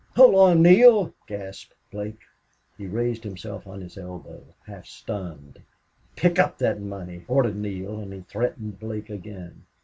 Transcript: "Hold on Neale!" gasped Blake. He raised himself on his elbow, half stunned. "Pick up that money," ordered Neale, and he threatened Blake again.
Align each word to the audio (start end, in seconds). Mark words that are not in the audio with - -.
"Hold 0.15 0.33
on 0.33 0.63
Neale!" 0.63 1.13
gasped 1.27 1.75
Blake. 1.91 2.21
He 2.75 2.87
raised 2.87 3.23
himself 3.23 3.67
on 3.67 3.81
his 3.81 3.99
elbow, 3.99 4.43
half 4.65 4.87
stunned. 4.87 5.61
"Pick 6.15 6.39
up 6.39 6.57
that 6.57 6.81
money," 6.81 7.23
ordered 7.27 7.55
Neale, 7.57 7.99
and 7.99 8.11
he 8.11 8.21
threatened 8.21 8.79
Blake 8.79 9.11
again. 9.11 9.67